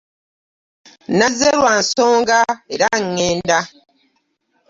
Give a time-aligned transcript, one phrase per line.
[1.17, 2.39] Nazze lwa nsonga
[2.73, 3.59] era ŋŋenda.